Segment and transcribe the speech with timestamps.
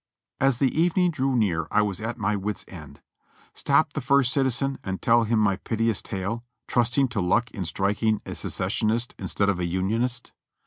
[0.39, 3.01] As the evening drew near I was at my wit's end.
[3.53, 8.01] Stop the first citizen and tell him a piteous tale, trusting to luck in strik
[8.01, 10.31] ing a Secessionist instead of a Unionist?